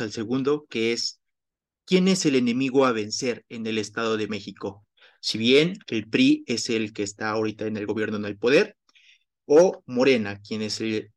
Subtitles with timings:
[0.00, 1.20] al segundo, que es
[1.84, 4.86] ¿quién es el enemigo a vencer en el Estado de México?
[5.20, 8.76] Si bien el PRI es el que está ahorita en el gobierno en el poder,
[9.46, 11.12] o Morena, quien es el,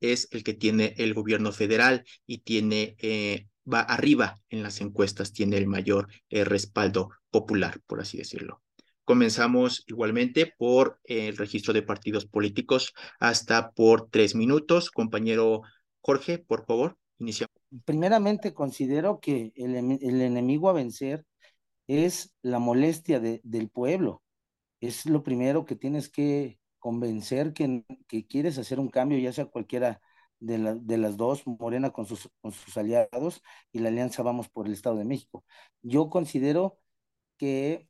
[0.00, 5.32] es el que tiene el gobierno federal y tiene eh, va arriba en las encuestas,
[5.32, 8.62] tiene el mayor eh, respaldo popular, por así decirlo.
[9.04, 14.90] Comenzamos igualmente por el registro de partidos políticos hasta por tres minutos.
[14.90, 15.62] Compañero
[16.00, 17.59] Jorge, por favor, iniciamos.
[17.84, 21.24] Primeramente, considero que el, el enemigo a vencer
[21.88, 24.22] es la molestia de, del pueblo.
[24.80, 29.46] Es lo primero que tienes que convencer que, que quieres hacer un cambio, ya sea
[29.46, 30.00] cualquiera
[30.40, 34.48] de, la, de, las dos, Morena con sus, con sus aliados y la alianza Vamos
[34.48, 35.44] por el Estado de México.
[35.82, 36.78] Yo considero
[37.38, 37.88] que,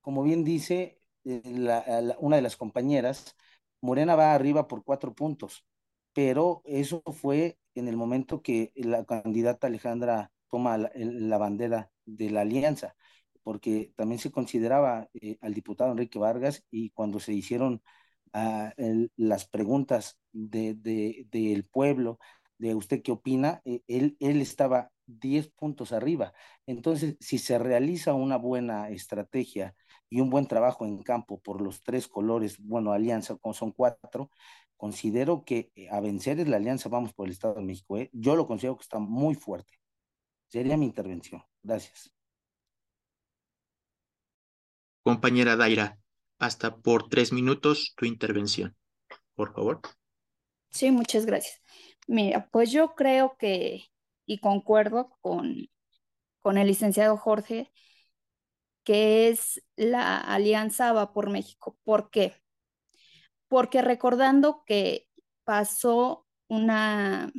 [0.00, 3.36] como bien dice eh, la, una de las compañeras,
[3.80, 5.64] Morena va arriba por cuatro puntos,
[6.12, 12.30] pero eso fue en el momento que la candidata Alejandra toma la, la bandera de
[12.30, 12.94] la alianza,
[13.42, 17.82] porque también se consideraba eh, al diputado Enrique Vargas y cuando se hicieron
[18.34, 22.18] uh, el, las preguntas del de, de, pueblo,
[22.58, 26.32] de usted qué opina, eh, él, él estaba 10 puntos arriba.
[26.66, 29.74] Entonces, si se realiza una buena estrategia
[30.08, 34.30] y un buen trabajo en campo por los tres colores, bueno, alianza, como son cuatro,
[34.76, 37.98] considero que eh, a vencer es la alianza Vamos por el Estado de México.
[37.98, 38.10] ¿eh?
[38.12, 39.74] Yo lo considero que está muy fuerte.
[40.48, 41.42] Sería mi intervención.
[41.62, 42.12] Gracias.
[45.02, 45.98] Compañera Daira,
[46.38, 48.76] hasta por tres minutos tu intervención,
[49.34, 49.80] por favor.
[50.70, 51.62] Sí, muchas gracias.
[52.08, 53.84] Mira, pues yo creo que,
[54.26, 55.68] y concuerdo con,
[56.40, 57.72] con el licenciado Jorge,
[58.84, 61.76] que es la alianza Va por México.
[61.84, 62.34] ¿Por qué?
[63.48, 65.08] Porque recordando que
[65.44, 67.32] pasó una,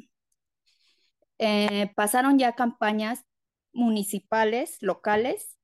[1.39, 3.25] eh, pasaron ya campañas
[3.73, 5.57] municipales, locales,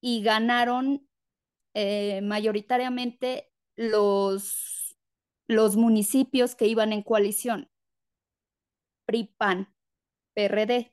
[0.00, 1.08] y ganaron
[1.74, 4.96] eh, mayoritariamente los,
[5.46, 7.70] los municipios que iban en coalición.
[9.06, 9.74] PRI, PAN,
[10.34, 10.92] PRD.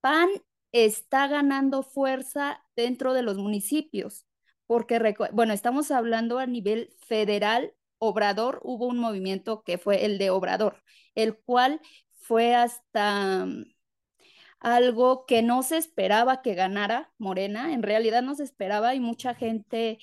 [0.00, 0.28] PAN
[0.72, 4.26] está ganando fuerza dentro de los municipios,
[4.70, 5.00] porque,
[5.32, 10.80] bueno, estamos hablando a nivel federal, Obrador, hubo un movimiento que fue el de Obrador,
[11.16, 11.80] el cual
[12.20, 13.48] fue hasta
[14.60, 19.34] algo que no se esperaba que ganara Morena, en realidad no se esperaba y mucha
[19.34, 19.98] gente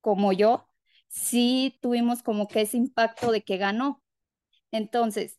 [0.00, 0.68] como yo,
[1.06, 4.02] sí tuvimos como que ese impacto de que ganó.
[4.72, 5.38] Entonces,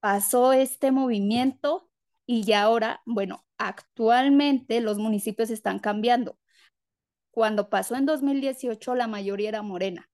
[0.00, 1.88] pasó este movimiento
[2.26, 6.38] y ya ahora, bueno, actualmente los municipios están cambiando.
[7.38, 10.10] Cuando pasó en 2018, la mayoría era morena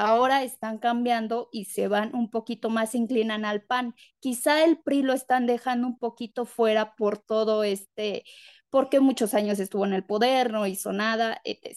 [0.00, 3.94] ahora están cambiando y se van un poquito más, inclinan al PAN.
[4.20, 8.24] Quizá el PRI lo están dejando un poquito fuera por todo este,
[8.70, 11.76] porque muchos años estuvo en el poder, no hizo nada, etc.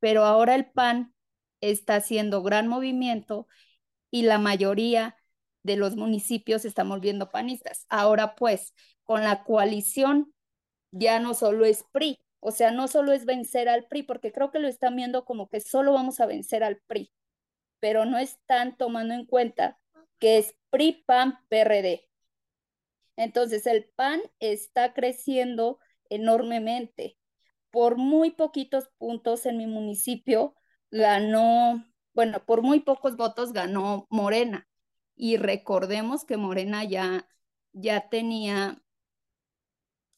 [0.00, 1.14] Pero ahora el PAN
[1.62, 3.46] está haciendo gran movimiento
[4.10, 5.16] y la mayoría
[5.62, 7.86] de los municipios están volviendo panistas.
[7.88, 8.74] Ahora pues,
[9.04, 10.34] con la coalición
[10.90, 14.50] ya no solo es PRI, o sea, no solo es vencer al PRI, porque creo
[14.50, 17.12] que lo están viendo como que solo vamos a vencer al PRI
[17.80, 19.78] pero no están tomando en cuenta
[20.18, 22.06] que es PRI, PAN, PRD.
[23.16, 25.78] Entonces el PAN está creciendo
[26.10, 27.18] enormemente.
[27.70, 30.54] Por muy poquitos puntos en mi municipio
[30.90, 34.68] ganó, bueno, por muy pocos votos ganó Morena.
[35.16, 37.26] Y recordemos que Morena ya,
[37.72, 38.82] ya tenía,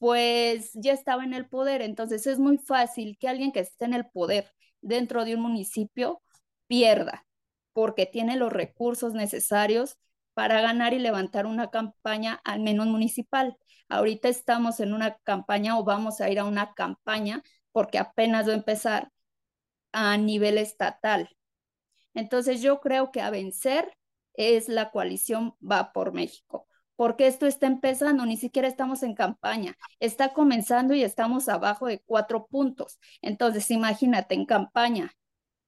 [0.02, 1.80] pues ya estaba en el poder.
[1.80, 6.22] Entonces es muy fácil que alguien que esté en el poder dentro de un municipio
[6.66, 7.24] pierda
[7.72, 9.96] porque tiene los recursos necesarios
[10.34, 13.56] para ganar y levantar una campaña, al menos municipal.
[13.88, 18.54] Ahorita estamos en una campaña o vamos a ir a una campaña porque apenas va
[18.54, 19.12] a empezar
[19.92, 21.30] a nivel estatal.
[22.14, 23.96] Entonces yo creo que a vencer
[24.34, 26.66] es la coalición Va por México,
[27.02, 31.98] porque esto está empezando, ni siquiera estamos en campaña, está comenzando y estamos abajo de
[31.98, 33.00] cuatro puntos.
[33.22, 35.12] Entonces imagínate en campaña,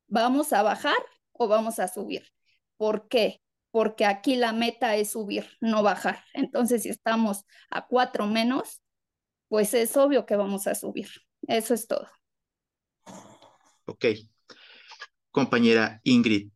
[0.06, 0.94] ¿vamos a bajar
[1.32, 2.22] o vamos a subir.
[2.76, 3.42] ¿Por qué?
[3.72, 6.22] Porque aquí la meta es subir, no bajar.
[6.34, 8.80] Entonces, si estamos a cuatro menos,
[9.48, 11.08] pues es obvio que vamos a subir.
[11.48, 12.08] Eso es todo.
[13.86, 14.04] Ok.
[15.32, 16.50] Compañera Ingrid,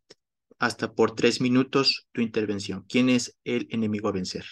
[0.61, 2.85] hasta por tres minutos tu intervención.
[2.89, 4.45] ¿Quién es el enemigo a vencer?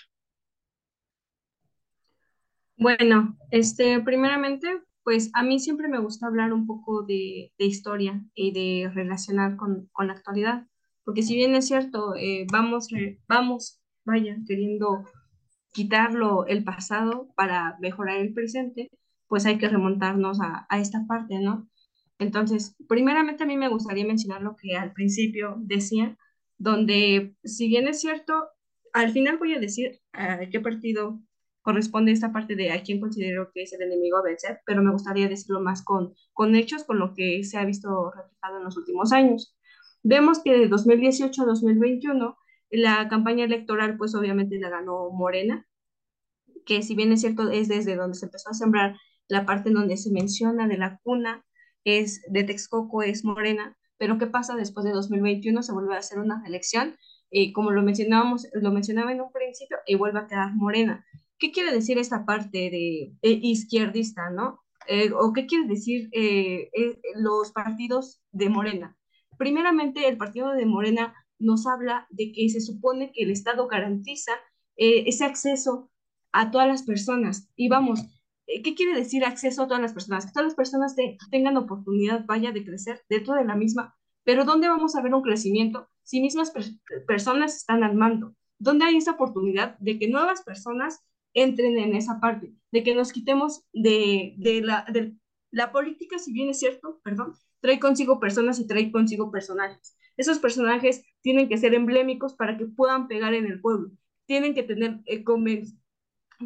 [2.78, 8.52] Bueno, este, primeramente, pues a mí siempre me gusta hablar un poco de, historia y
[8.52, 10.66] de relacionar con, con, la actualidad,
[11.04, 12.88] porque si bien es cierto, eh, vamos,
[13.28, 15.04] vamos, vaya, queriendo
[15.72, 18.90] quitarlo el pasado para mejorar el presente,
[19.26, 21.68] pues hay que remontarnos a, a esta parte, ¿no?
[22.18, 26.16] Entonces, primeramente a mí me gustaría mencionar lo que al principio decía,
[26.58, 28.34] donde si bien es cierto,
[28.92, 31.20] al final voy a decir a qué partido
[31.66, 34.92] corresponde esta parte de a quién considero que es el enemigo a vencer, pero me
[34.92, 38.76] gustaría decirlo más con, con hechos, con lo que se ha visto reflejado en los
[38.76, 39.56] últimos años.
[40.04, 42.38] Vemos que de 2018 a 2021
[42.70, 45.66] la campaña electoral pues obviamente la ganó Morena,
[46.64, 48.96] que si bien es cierto es desde donde se empezó a sembrar
[49.26, 51.44] la parte donde se menciona de la cuna,
[51.82, 55.64] es de Texcoco, es Morena, pero ¿qué pasa después de 2021?
[55.64, 56.96] Se vuelve a hacer una elección,
[57.28, 61.04] y como lo mencionábamos, lo mencionaba en un principio, y vuelve a quedar Morena.
[61.38, 64.62] ¿Qué quiere decir esta parte de eh, izquierdista, no?
[64.88, 66.70] Eh, ¿O qué quiere decir eh,
[67.16, 68.96] los partidos de Morena?
[69.36, 74.32] Primeramente, el partido de Morena nos habla de que se supone que el Estado garantiza
[74.76, 75.90] ese acceso
[76.32, 77.50] a todas las personas.
[77.56, 78.00] Y vamos,
[78.46, 80.26] ¿qué quiere decir acceso a todas las personas?
[80.26, 80.94] Que todas las personas
[81.30, 83.94] tengan oportunidad, vaya, de crecer dentro de la misma.
[84.24, 86.52] Pero ¿dónde vamos a ver un crecimiento si mismas
[87.06, 88.34] personas están al mando?
[88.58, 91.04] ¿Dónde hay esa oportunidad de que nuevas personas
[91.36, 92.52] entren en esa parte?
[92.72, 95.14] De que nos quitemos de, de, la, de
[95.52, 99.96] la política, si bien es cierto, perdón, trae consigo personas y trae consigo personajes.
[100.16, 103.90] Esos personajes tienen que ser emblémicos para que puedan pegar en el pueblo.
[104.26, 105.22] Tienen que tener eh,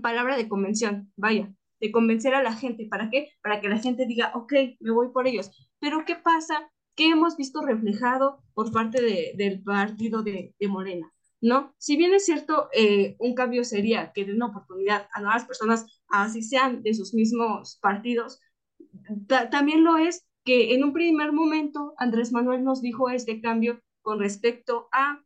[0.03, 2.87] palabra de convención, vaya, de convencer a la gente.
[2.87, 3.31] ¿Para qué?
[3.43, 5.51] Para que la gente diga, ok, me voy por ellos.
[5.79, 6.71] Pero ¿qué pasa?
[6.95, 11.13] ¿Qué hemos visto reflejado por parte de, del partido de, de, Morena?
[11.43, 11.75] ¿No?
[11.79, 15.87] Si bien es cierto, eh, un cambio sería que den una oportunidad a nuevas personas,
[16.09, 18.41] así sean de sus mismos partidos,
[19.51, 24.19] también lo es que en un primer momento Andrés Manuel nos dijo este cambio con
[24.19, 25.23] respecto a,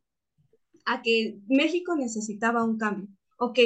[0.85, 3.07] a que México necesitaba un cambio.
[3.37, 3.59] Ok,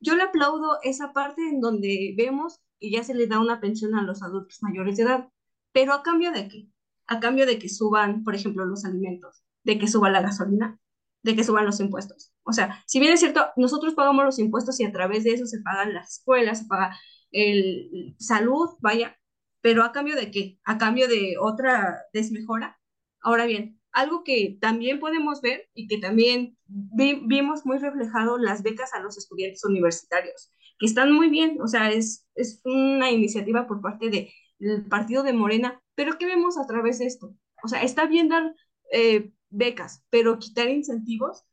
[0.00, 3.94] yo le aplaudo esa parte en donde vemos que ya se le da una pensión
[3.94, 5.28] a los adultos mayores de edad,
[5.72, 6.68] pero a cambio de qué?
[7.06, 10.78] A cambio de que suban, por ejemplo, los alimentos, de que suba la gasolina,
[11.24, 12.32] de que suban los impuestos.
[12.44, 15.46] O sea, si bien es cierto, nosotros pagamos los impuestos y a través de eso
[15.46, 16.96] se pagan las escuelas, se paga
[17.32, 19.18] el salud, vaya,
[19.62, 20.58] pero a cambio de qué?
[20.64, 22.78] A cambio de otra desmejora.
[23.20, 28.92] Ahora bien, algo que también podemos ver y que también vimos muy reflejado las becas
[28.92, 33.80] a los estudiantes universitarios, que están muy bien, o sea, es, es una iniciativa por
[33.80, 34.10] parte
[34.58, 37.34] del partido de Morena, pero ¿qué vemos a través de esto?
[37.62, 38.54] O sea, está bien dar
[38.92, 41.44] eh, becas, pero quitar incentivos.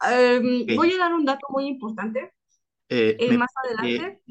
[0.00, 2.32] Em, voy a dar un dato muy importante.
[2.88, 4.22] Eh, eh, más adelante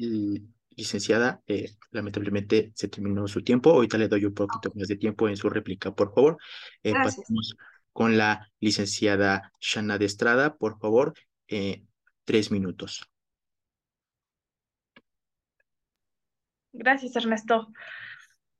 [0.76, 3.70] licenciada, eh, lamentablemente se terminó su tiempo.
[3.70, 6.38] Ahorita le doy un poquito más de tiempo en su réplica, por favor.
[6.82, 7.56] Eh, pasamos
[7.92, 11.14] con la licenciada Shana de Estrada, por favor,
[11.48, 11.84] eh,
[12.24, 13.08] tres minutos.
[16.72, 17.68] Gracias, Ernesto.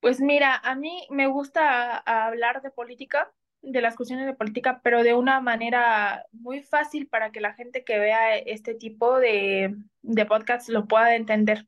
[0.01, 3.33] Pues mira, a mí me gusta hablar de política,
[3.63, 7.85] de las cuestiones de política, pero de una manera muy fácil para que la gente
[7.85, 11.67] que vea este tipo de, de podcasts lo pueda entender.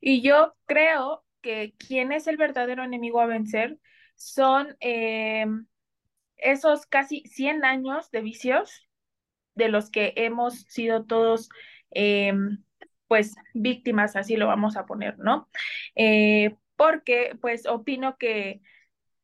[0.00, 3.78] Y yo creo que quien es el verdadero enemigo a vencer
[4.14, 5.46] son eh,
[6.36, 8.86] esos casi 100 años de vicios
[9.54, 11.48] de los que hemos sido todos,
[11.90, 12.34] eh,
[13.08, 15.48] pues, víctimas, así lo vamos a poner, ¿no?
[15.94, 18.60] Eh, porque, pues, opino que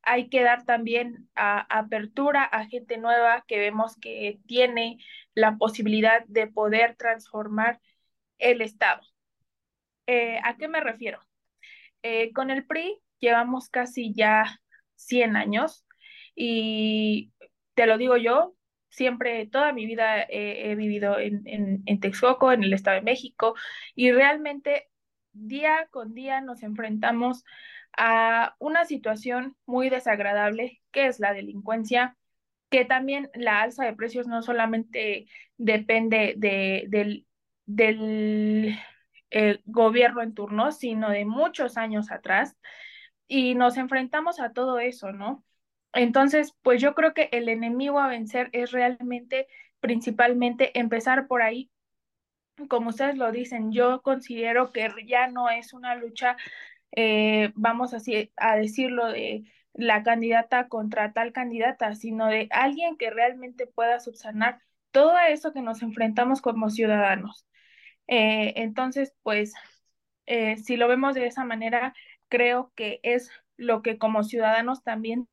[0.03, 4.99] hay que dar también apertura a gente nueva que vemos que tiene
[5.35, 7.81] la posibilidad de poder transformar
[8.39, 9.03] el Estado.
[10.07, 11.21] Eh, ¿A qué me refiero?
[12.03, 14.61] Eh, con el PRI llevamos casi ya
[14.97, 15.87] 100 años
[16.35, 17.33] y
[17.75, 18.57] te lo digo yo,
[18.89, 23.55] siempre, toda mi vida he vivido en, en, en Texcoco, en el Estado de México,
[23.95, 24.91] y realmente
[25.33, 27.45] día con día nos enfrentamos
[27.97, 32.17] a una situación muy desagradable, que es la delincuencia,
[32.71, 35.27] que también la alza de precios no solamente
[35.59, 37.27] depende de, del,
[37.67, 38.79] del
[39.33, 42.57] el gobierno en turno, sino de muchos años atrás.
[43.29, 45.45] Y nos enfrentamos a todo eso, ¿no?
[45.95, 49.47] Entonces, pues yo creo que el enemigo a vencer es realmente,
[49.81, 51.71] principalmente, empezar por ahí.
[52.69, 56.37] Como ustedes lo dicen, yo considero que ya no es una lucha,
[56.93, 59.45] eh, vamos así a decirlo, de
[59.75, 65.63] la candidata contra tal candidata, sino de alguien que realmente pueda subsanar todo eso que
[65.63, 67.47] nos enfrentamos como ciudadanos.
[68.07, 69.55] Eh, entonces, pues,
[70.27, 71.95] eh, si lo vemos de esa manera,
[72.29, 75.29] creo que es lo que como ciudadanos también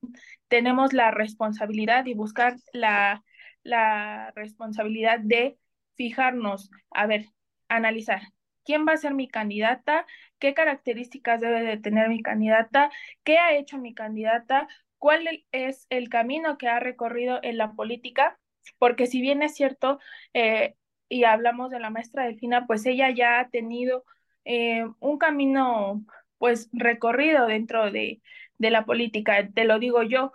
[0.48, 3.24] tenemos la responsabilidad y buscar la,
[3.64, 5.58] la responsabilidad de
[5.96, 7.26] fijarnos, a ver,
[7.68, 8.22] analizar
[8.70, 10.06] quién va a ser mi candidata,
[10.38, 12.92] qué características debe de tener mi candidata,
[13.24, 14.68] qué ha hecho mi candidata,
[15.00, 18.38] cuál es el camino que ha recorrido en la política,
[18.78, 19.98] porque si bien es cierto,
[20.36, 20.76] eh,
[21.10, 24.06] y hablamos de la maestra Delfina, pues ella ya ha tenido
[24.46, 26.04] eh, un camino
[26.38, 28.22] pues recorrido dentro de,
[28.60, 30.34] de, la política, te lo digo yo,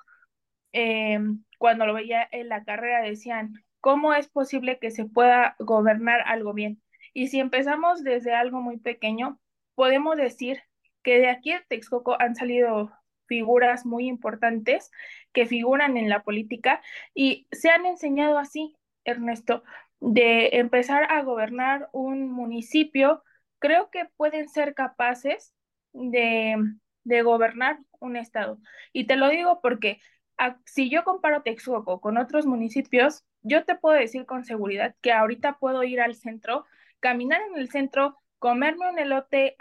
[0.73, 1.21] eh,
[1.59, 6.53] cuando lo veía en la carrera decían, ¿cómo es posible que se pueda gobernar algo
[6.53, 6.83] bien?
[7.15, 9.41] Y si empezamos desde algo muy pequeño,
[9.75, 10.61] podemos decir
[11.03, 12.93] que de aquí en Texcoco han salido
[13.27, 14.91] figuras muy importantes
[15.33, 16.83] que figuran en la política
[17.15, 19.63] y se han enseñado así, Ernesto,
[20.01, 23.23] de empezar a gobernar un municipio,
[23.59, 25.55] creo que pueden ser capaces
[25.93, 26.57] de,
[27.05, 28.59] de gobernar un estado.
[28.93, 30.01] Y te lo digo porque
[30.67, 35.59] si yo comparo Texcoco con otros municipios, yo te puedo decir con seguridad que ahorita
[35.59, 36.67] puedo ir al centro,
[37.05, 39.57] caminar en el centro, comerme un elote,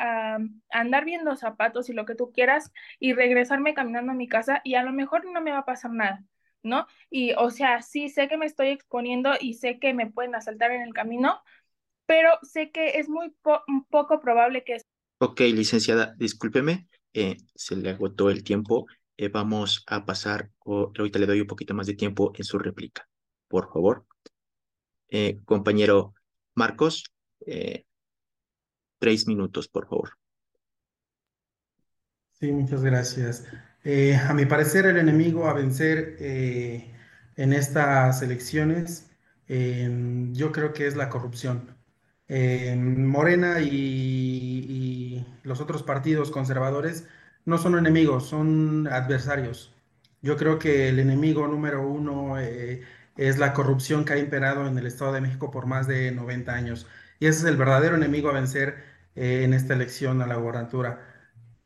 [0.70, 2.72] andar viendo zapatos y lo que tú quieras
[3.02, 5.92] y regresarme caminando a mi casa y a lo mejor no me va a pasar
[5.92, 6.24] nada,
[6.62, 6.88] ¿no?
[7.10, 10.72] Y o sea, sí sé que me estoy exponiendo y sé que me pueden asaltar
[10.72, 11.42] en el camino,
[12.06, 13.36] pero sé que es muy
[13.90, 14.78] poco probable que...
[15.18, 18.86] Ok, licenciada, discúlpeme, eh, se le agotó el tiempo.
[19.18, 22.58] Eh, vamos a pasar, o ahorita le doy un poquito más de tiempo en su
[22.58, 23.06] réplica,
[23.50, 24.06] por favor.
[25.10, 26.14] Eh, compañero
[26.56, 27.13] Marcos,
[29.00, 30.12] tres minutos, por favor.
[32.32, 33.46] Sí, muchas gracias.
[34.28, 39.10] a mi parecer, el enemigo a vencer en estas elecciones,
[39.48, 41.76] yo creo que es la corrupción.
[42.30, 47.08] Morena y, los otros partidos conservadores
[47.46, 49.74] no son enemigos, son adversarios.
[50.22, 52.82] Yo creo que el enemigo número uno eh,
[53.18, 56.54] es la corrupción que ha imperado en el Estado de México por más de 90
[56.54, 56.88] años.
[57.24, 58.84] Y ese es el verdadero enemigo a vencer
[59.16, 61.00] eh, en esta elección a la gobernatura.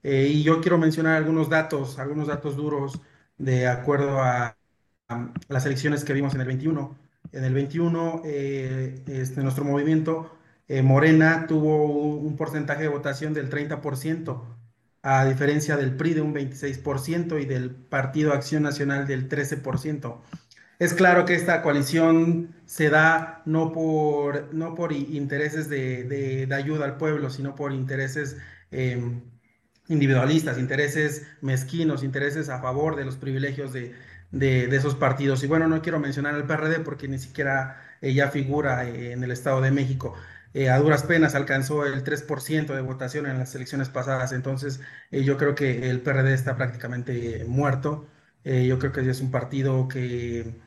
[0.04, 3.02] Eh, y yo quiero mencionar algunos datos, algunos datos duros
[3.40, 4.56] de acuerdo a,
[5.50, 6.96] las elecciones que vimos en el 21.
[7.32, 10.38] En el 21, este, nuestro movimiento
[10.68, 11.88] eh, Morena tuvo
[12.20, 14.44] un, porcentaje de votación del 30%,
[15.02, 20.18] a diferencia del PRI de un 26% y del Partido Acción Nacional del 13%.
[20.79, 26.98] Es claro que esta coalición se da no por, no por intereses de, ayuda al
[26.98, 28.38] pueblo, sino por intereses
[28.69, 29.24] em,
[29.88, 33.96] individualistas, intereses mezquinos, intereses a favor de los privilegios de,
[34.31, 35.43] esos partidos.
[35.43, 39.62] Y bueno, no quiero mencionar al PRD porque ni siquiera ella figura en el Estado
[39.62, 40.13] de México.
[40.53, 44.79] Eh, a duras penas alcanzó el 3% de votación en las elecciones pasadas, entonces
[45.12, 48.07] eh, yo creo que el PRD está prácticamente muerto.
[48.43, 50.66] Eh, yo creo que es un partido que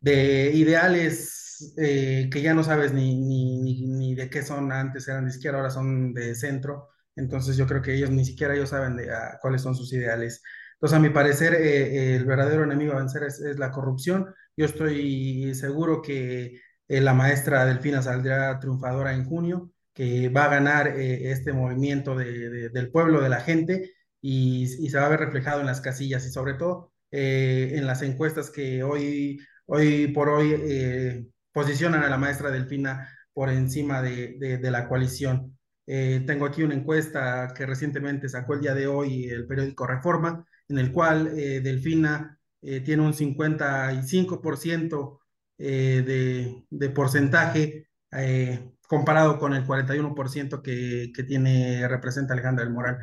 [0.00, 1.32] de ideales
[1.76, 6.12] que ya no sabes ni, ni, de qué son, antes eran de izquierda, ahora son
[6.12, 9.74] de centro, entonces yo creo que ellos ni siquiera ellos saben de, ah, cuáles son
[9.74, 10.42] sus ideales.
[10.74, 14.26] Entonces, a mi parecer, el verdadero enemigo a vencer es la corrupción.
[14.56, 20.48] Yo estoy seguro que eh, la maestra Delfina saldrá triunfadora en junio, que va a
[20.48, 25.60] ganar eh, este movimiento del pueblo, de la gente, y, se va a ver reflejado
[25.60, 31.30] en las casillas y sobre todo eh, en las encuestas que hoy, hoy por hoy
[31.52, 35.56] posicionan a la maestra Delfina por encima de, la coalición.
[35.84, 40.78] tengo aquí una encuesta que recientemente sacó el día de hoy el periódico Reforma, en
[40.78, 45.18] el cual Delfina tiene un 55%
[45.58, 52.98] eh, de, porcentaje eh, comparado con el 41% que, que, tiene, representa Alejandra del Moral.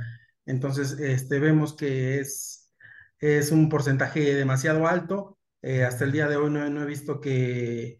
[0.45, 2.71] Entonces, este, vemos que es,
[3.19, 5.39] es un porcentaje demasiado alto.
[5.63, 7.99] Eh, hasta el día de hoy no, he visto que,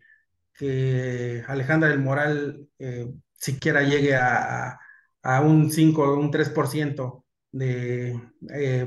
[1.47, 2.67] Alejandra del Moral
[3.33, 4.79] siquiera llegue a,
[5.23, 8.19] a un 5 o un 3% de,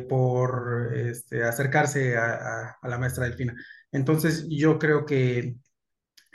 [0.08, 3.54] por este, acercarse a, a, la maestra Delfina.
[3.92, 5.56] Entonces yo creo que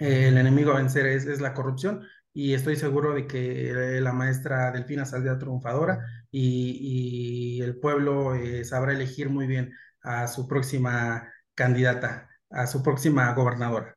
[0.01, 2.01] eh, el enemigo a vencer es, la corrupción
[2.33, 6.00] y estoy seguro de que la maestra Delfina saldrá triunfadora
[6.31, 13.34] y, el pueblo eh, sabrá elegir muy bien a su próxima candidata, a su próxima
[13.34, 13.96] gobernadora.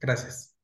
[0.00, 0.56] Gracias.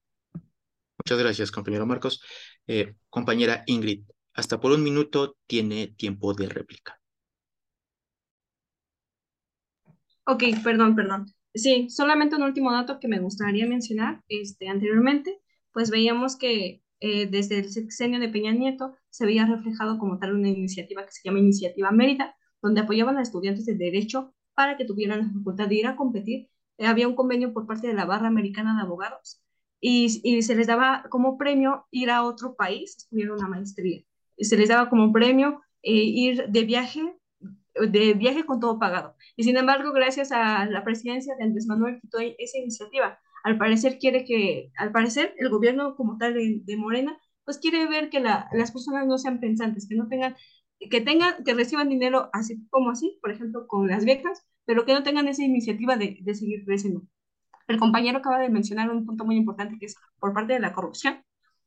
[0.98, 2.20] Muchas gracias, compañero Marcos.
[2.66, 6.98] Eh, compañera Ingrid, hasta por un minuto tiene tiempo de réplica.
[10.26, 11.26] Ok, perdón, perdón.
[11.54, 14.22] Sí, solamente un último dato que me gustaría mencionar.
[14.28, 15.40] Este, anteriormente,
[15.72, 20.34] pues veíamos que eh, desde el sexenio de Peña Nieto se veía reflejado como tal
[20.34, 24.84] una iniciativa que se llama Iniciativa Mérida, donde apoyaban a estudiantes de Derecho para que
[24.84, 26.48] tuvieran la facultad de ir a competir.
[26.78, 29.42] Eh, había un convenio por parte de la Barra Americana de Abogados
[29.80, 34.02] y, y se les daba como premio ir a otro país, estudiar una maestría.
[34.36, 37.18] Y se les daba como premio eh, ir de viaje
[37.86, 39.14] de viaje con todo pagado.
[39.36, 43.18] Y sin embargo, gracias a la presidencia de Andrés Manuel quitó esa iniciativa.
[43.44, 48.10] Al parecer quiere que, al parecer el gobierno como tal de, Morena, pues quiere ver
[48.10, 50.36] que la, las personas no sean pensantes, que no tengan,
[50.78, 54.92] que tengan, que reciban dinero así como así, por ejemplo, con las becas, pero que
[54.94, 57.02] no tengan esa iniciativa de, de seguir creciendo.
[57.66, 60.72] El compañero acaba de mencionar un punto muy importante que es por parte de la
[60.72, 61.22] corrupción,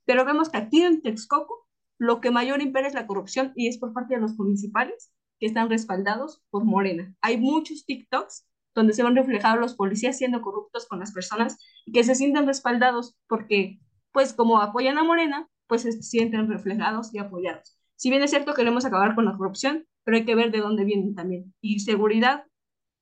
[0.06, 3.77] pero vemos que aquí en Texcoco lo que mayor impera es la corrupción y es
[3.77, 7.13] por parte de los municipales que están respaldados por Morena.
[7.22, 11.91] Hay muchos TikToks donde se van reflejados los policías siendo corruptos con las personas y
[11.91, 13.80] que se sienten respaldados porque,
[14.12, 17.77] pues como apoyan a Morena, pues se sienten reflejados y apoyados.
[18.01, 20.58] Si bien es cierto que queremos acabar con la corrupción, pero hay que ver de
[20.58, 21.53] dónde vienen también.
[21.62, 22.46] Y seguridad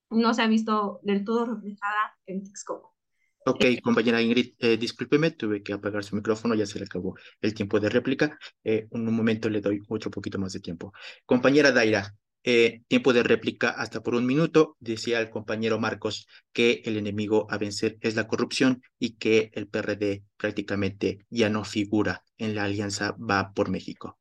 [0.10, 2.98] no se ha visto del todo reflejada en Texcoco.
[3.46, 7.54] Ok, compañera Ingrid, eh, discúlpeme, tuve que apagar su micrófono, ya se le acabó el
[7.54, 8.38] tiempo de réplica.
[8.62, 10.92] Eh, un momento le doy otro poquito más de tiempo.
[11.26, 12.14] Compañera Daira,
[12.44, 14.76] eh, tiempo de réplica hasta por un minuto.
[14.82, 19.70] Decía el compañero Marcos que el enemigo a vencer es la corrupción y que el
[19.70, 24.20] PRD prácticamente ya no figura en la alianza Va por México.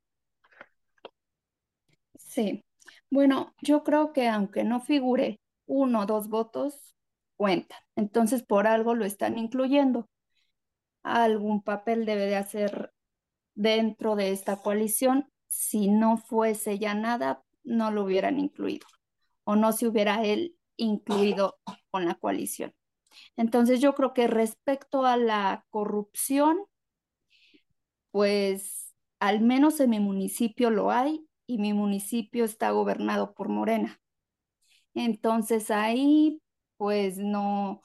[2.38, 2.64] Sí,
[3.10, 6.94] bueno, yo creo que aunque no figure uno o dos votos,
[7.36, 7.80] cuentan.
[7.96, 10.08] Entonces, por algo lo están incluyendo.
[11.02, 12.92] Algún papel debe de hacer
[13.56, 15.28] dentro de esta coalición.
[15.48, 18.86] Si no fuese ya nada, no lo hubieran incluido
[19.42, 21.58] o no se hubiera él incluido
[21.90, 22.72] con la coalición.
[23.36, 26.56] Entonces, yo creo que respecto a la corrupción,
[28.12, 34.00] pues al menos en mi municipio lo hay y mi municipio está gobernado por Morena.
[34.94, 36.40] Entonces ahí
[36.76, 37.82] pues no,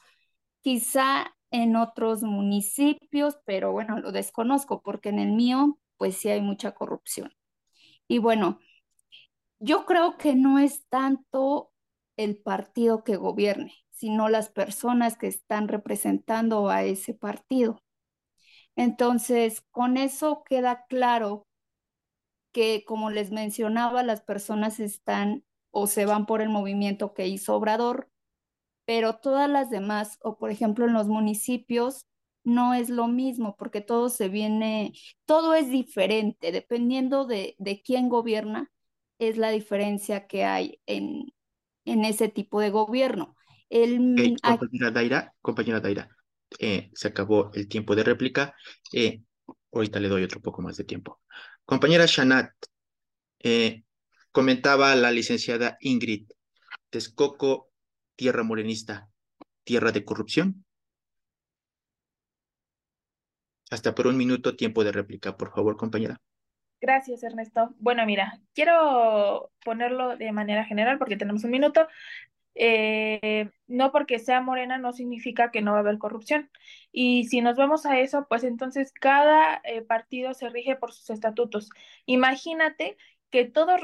[0.61, 6.41] quizá en otros municipios, pero bueno, lo desconozco porque en el mío, pues sí hay
[6.41, 7.33] mucha corrupción.
[8.07, 8.59] Y bueno,
[9.59, 11.71] yo creo que no es tanto
[12.17, 17.81] el partido que gobierne, sino las personas que están representando a ese partido.
[18.75, 21.47] Entonces, con eso queda claro
[22.53, 27.55] que, como les mencionaba, las personas están o se van por el movimiento que hizo
[27.55, 28.09] Obrador,
[28.85, 32.05] pero todas las demás, o por ejemplo en los municipios,
[32.43, 34.93] no es lo mismo porque todo se viene,
[35.25, 38.71] todo es diferente, dependiendo de, quién gobierna,
[39.19, 41.33] es la diferencia que hay en,
[41.85, 43.35] en ese tipo de gobierno.
[43.69, 46.09] El, compañera Daira, compañera Daira,
[46.59, 48.53] eh, se acabó el tiempo de réplica.
[48.91, 49.23] Eh,
[49.71, 51.21] ahorita le doy otro poco más de tiempo.
[51.65, 52.51] Compañera Shanat,
[53.39, 53.83] eh,
[54.31, 56.27] comentaba la licenciada Ingrid,
[56.89, 57.69] Texcoco
[58.15, 59.09] tierra morenista,
[59.63, 60.65] tierra de corrupción.
[63.71, 66.21] Hasta por un minuto tiempo de réplica, por favor, compañera.
[66.79, 67.73] Gracias, Ernesto.
[67.79, 71.87] Bueno, mira, quiero ponerlo de manera general porque tenemos un minuto.
[72.55, 76.49] Eh, no porque sea morena no significa que no va a haber corrupción.
[76.91, 81.09] Y si nos vamos a eso, pues entonces cada eh, partido se rige por sus
[81.09, 81.69] estatutos.
[82.05, 82.97] Imagínate
[83.31, 83.81] que todos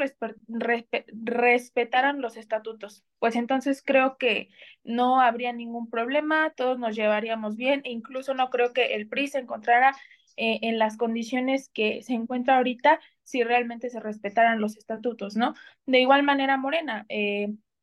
[1.09, 3.03] respetaran los estatutos.
[3.17, 4.49] Pues entonces creo que
[4.83, 9.27] no habría ningún problema, todos nos llevaríamos bien e incluso no creo que el PRI
[9.27, 9.95] se encontrara
[10.37, 15.55] eh, en las condiciones que se encuentra ahorita si realmente se respetaran los estatutos, ¿no?
[15.87, 17.07] De igual manera, Morena,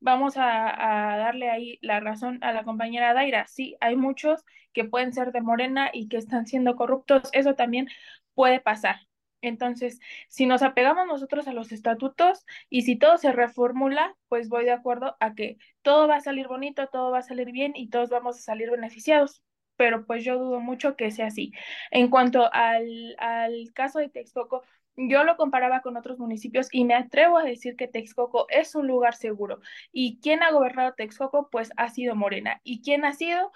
[0.00, 3.46] vamos a, a, darle ahí la razón a la compañera Daira.
[3.46, 7.88] Sí, hay muchos que pueden ser de Morena y que están siendo corruptos, eso también
[8.34, 8.96] puede pasar.
[9.42, 14.64] Entonces, si nos apegamos nosotros a los estatutos y si todo se reformula, pues voy
[14.64, 17.88] de acuerdo a que todo va a salir bonito, todo va a salir bien y
[17.88, 19.42] todos vamos a salir beneficiados.
[19.76, 21.52] Pero pues yo dudo mucho que sea así.
[21.90, 24.62] En cuanto al, al caso de Texcoco,
[24.96, 28.86] yo lo comparaba con otros municipios y me atrevo a decir que Texcoco es un
[28.86, 29.60] lugar seguro.
[29.92, 31.48] ¿Y quién ha gobernado Texcoco?
[31.50, 32.60] Pues ha sido Morena.
[32.64, 33.52] ¿Y quién ha sido?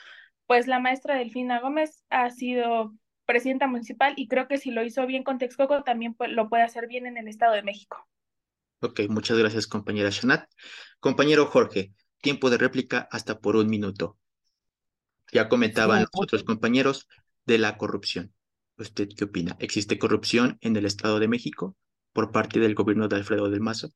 [0.46, 5.06] Pues la maestra Delfina Gómez ha sido presidenta municipal y creo que si lo hizo
[5.06, 8.08] bien con Texcoco, también lo puede hacer bien en el Estado de México.
[8.80, 10.48] Ok, muchas gracias compañera Shanat.
[11.00, 14.18] Compañero Jorge, tiempo de réplica hasta por un minuto.
[15.32, 17.08] Ya comentaban los otros compañeros
[17.46, 18.32] de la corrupción.
[18.78, 19.56] ¿Usted qué opina?
[19.58, 21.76] ¿Existe corrupción en el Estado de México
[22.12, 23.90] por parte del gobierno de Alfredo del Mazo?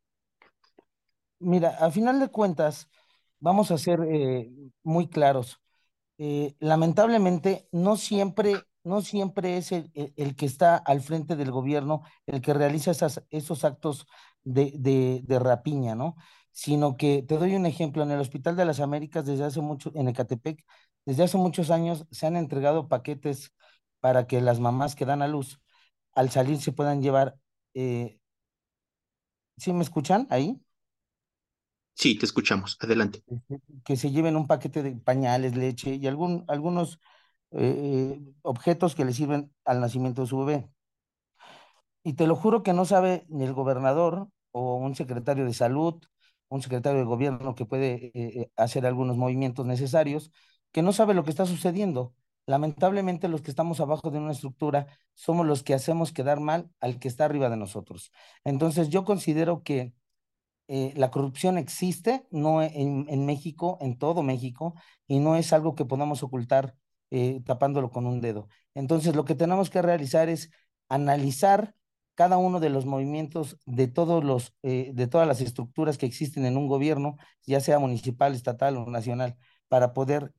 [1.38, 2.88] Mira, a final de cuentas,
[3.38, 4.50] vamos a ser eh,
[4.82, 5.60] muy claros.
[6.18, 12.40] Eh, lamentablemente, no siempre no siempre es el, que está al frente del gobierno el
[12.42, 12.92] que realiza
[13.30, 14.06] esos actos
[14.44, 16.16] de, de, rapiña, ¿no?
[16.52, 19.90] Sino que, te doy un ejemplo, en el Hospital de las Américas, desde hace mucho,
[19.94, 20.64] en Ecatepec,
[21.06, 23.52] desde hace muchos años se han entregado paquetes
[24.00, 25.60] para que las mamás que dan a luz
[26.12, 27.36] al salir se puedan llevar.
[27.74, 28.18] Eh,
[29.56, 30.60] ¿Sí me escuchan ahí?
[31.94, 32.76] Sí, te escuchamos.
[32.80, 33.22] Adelante.
[33.26, 36.98] Este, que se lleven un paquete de pañales, leche y algún, algunos
[37.52, 40.68] eh, objetos que le sirven al nacimiento de su bebé.
[42.02, 46.02] Y te lo juro que no sabe ni el gobernador o un secretario de salud,
[46.48, 50.30] un secretario de gobierno que puede eh, hacer algunos movimientos necesarios,
[50.74, 52.14] que no sabe lo que está sucediendo.
[52.46, 56.98] Lamentablemente los que estamos abajo de una estructura somos los que hacemos quedar mal al
[56.98, 58.10] que está arriba de nosotros.
[58.42, 59.94] Entonces yo considero que
[60.66, 64.74] eh, la corrupción existe no en, en, México, en todo México,
[65.06, 66.74] y no es algo que podamos ocultar
[67.10, 68.48] eh, tapándolo con un dedo.
[68.74, 70.50] Entonces lo que tenemos que realizar es
[70.88, 71.76] analizar
[72.16, 76.46] cada uno de los movimientos de todos los eh, de todas las estructuras que existen
[76.46, 79.36] en un gobierno, ya sea municipal, estatal o nacional,
[79.68, 80.32] para poder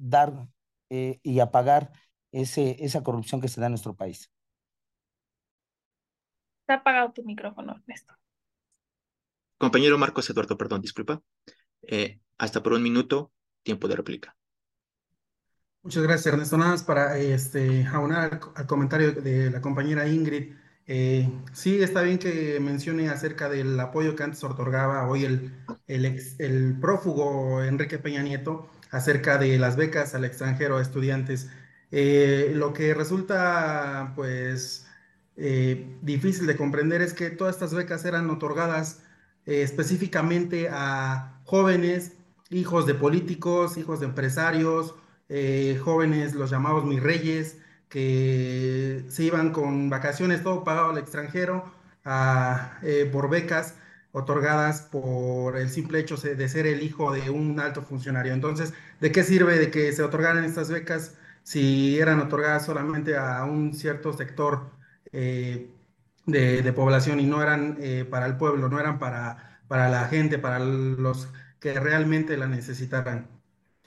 [0.00, 0.48] dar
[0.88, 1.92] eh, y apagar
[2.32, 4.30] ese, esa corrupción que se da en nuestro país.
[6.62, 8.14] Está apagado tu micrófono, Ernesto.
[9.58, 11.22] Compañero Marcos Eduardo, perdón, disculpa.
[11.82, 13.32] Eh, hasta por un minuto,
[13.62, 14.36] tiempo de réplica.
[15.82, 16.56] Muchas gracias, Ernesto.
[16.56, 20.54] Nada más para este, aunar al, comentario de la compañera Ingrid.
[20.86, 25.52] Eh, sí, está bien que mencione acerca del apoyo que antes otorgaba hoy el,
[25.86, 31.48] el, el prófugo Enrique Peña Nieto acerca de las becas al extranjero a estudiantes.
[31.90, 34.86] Eh, lo que resulta pues
[35.36, 39.02] eh, difícil de comprender es que todas estas becas eran otorgadas
[39.46, 42.12] eh, específicamente a jóvenes,
[42.50, 44.94] hijos de políticos, hijos de empresarios,
[45.84, 51.72] jóvenes, los llamados mis reyes, que se iban con vacaciones, todo pagado al extranjero,
[53.12, 53.74] por becas
[54.12, 58.32] otorgadas por el simple hecho de ser el hijo de un alto funcionario.
[58.32, 63.44] Entonces, ¿de qué sirve de que se otorgaran estas becas si eran otorgadas solamente a
[63.44, 64.70] un cierto sector
[65.12, 65.70] eh,
[66.26, 70.38] de, población y no eran eh, para el pueblo, no eran para, para la gente,
[70.38, 71.28] para los
[71.60, 73.28] que realmente la necesitaran?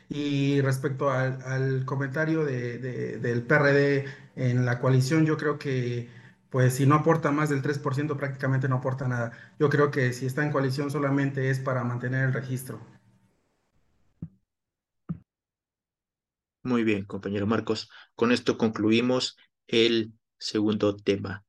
[0.09, 4.05] Y respecto al, comentario del PRD
[4.35, 6.09] en la coalición, yo creo que
[6.53, 9.31] pues si no aporta más del 3%, prácticamente no aporta nada.
[9.57, 12.79] Yo creo que si está en coalición solamente es para mantener el registro.
[16.61, 17.89] Muy bien, compañero Marcos.
[18.13, 19.35] Con esto concluimos
[19.65, 21.43] el segundo tema.